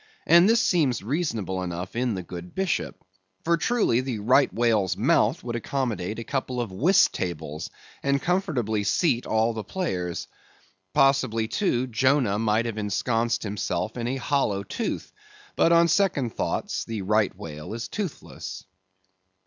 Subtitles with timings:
[0.25, 3.05] And this seems reasonable enough in the good Bishop.
[3.43, 7.69] For truly, the Right Whale's mouth would accommodate a couple of whist tables,
[8.01, 10.27] and comfortably seat all the players.
[10.95, 15.13] Possibly, too, Jonah might have ensconced himself in a hollow tooth;
[15.55, 18.65] but, on second thoughts, the Right Whale is toothless.